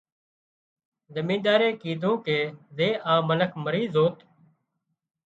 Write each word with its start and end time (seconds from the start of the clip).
زمينۮارئي 1.15 1.71
ڪيڌو 1.81 2.11
ڪي 2.25 2.39
زي 2.77 2.89
آ 3.11 3.13
منک 3.27 3.51
مري 3.63 3.83
زوت 3.93 4.15